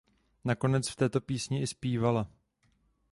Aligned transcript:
Nakonec 0.45 0.89
v 0.89 0.95
této 0.95 1.21
písni 1.21 1.61
i 1.61 1.67
zpívala. 1.67 2.27